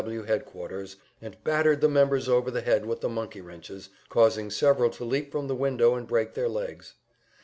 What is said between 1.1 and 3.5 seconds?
and battered the members over the head with the monkey